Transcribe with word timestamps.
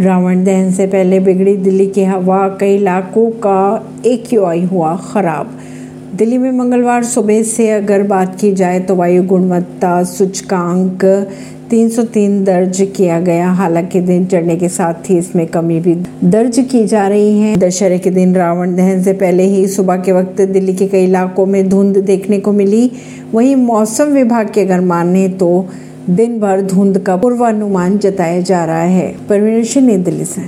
रावण 0.00 0.44
दहन 0.44 0.70
से 0.70 0.86
पहले 0.86 1.18
बिगड़ी 1.20 1.56
दिल्ली 1.56 1.86
की 1.86 2.02
हवा 2.04 2.48
कई 2.60 2.74
इलाकों 2.74 3.30
का 3.30 3.92
एक 4.06 4.24
हुआ 4.72 4.94
खराब। 4.96 5.58
दिल्ली 6.14 6.38
में 6.38 6.50
मंगलवार 6.50 7.04
सुबह 7.04 7.42
से 7.42 7.70
अगर 7.70 8.02
बात 8.02 8.36
की 8.40 8.52
जाए 8.52 8.80
तो 8.80 8.94
वायु 8.94 9.22
गुणवत्ता 9.22 10.02
सूचकांक 10.04 11.04
303 11.70 12.44
दर्ज 12.44 12.80
किया 12.96 13.20
गया। 13.20 13.50
हालाँकि 13.52 14.00
दिन 14.00 14.26
चढ़ने 14.26 14.56
के 14.56 14.68
साथ 14.68 15.10
ही 15.10 15.18
इसमें 15.18 15.46
कमी 15.46 15.80
भी 15.80 15.94
दर्ज 16.24 16.58
की 16.70 16.84
जा 16.84 17.06
रही 17.08 17.38
है। 17.40 17.56
दशहरे 17.56 17.98
के 17.98 18.10
दिन 18.10 18.34
रावण 18.34 18.76
दहन 18.76 19.02
से 19.02 19.12
पहले 19.12 19.42
ही 19.42 19.66
सुबह 19.68 19.96
के 19.96 20.12
वक्त 20.12 20.40
दिल्ली 20.42 20.74
के 20.74 20.86
कई 20.86 21.04
इलाकों 21.04 21.46
में 21.46 21.68
धुंध 21.68 21.96
देखने 21.96 22.40
को 22.40 22.52
मिली। 22.52 22.90
वहीं 23.34 23.56
मौसम 23.56 24.04
विभाग 24.04 24.50
के 24.50 24.60
अगर 24.60 24.80
माने 24.80 25.28
तो 25.28 25.68
दिन 26.10 26.40
भर 26.40 26.60
धुंध 26.60 26.98
का 26.98 27.16
पूर्वानुमान 27.16 27.98
जताया 27.98 28.40
जा 28.40 28.64
रहा 28.64 28.82
है। 28.82 29.16
परवीन 29.28 29.86
नई 29.86 29.96
दिल्ली 29.96 30.24
से 30.24 30.42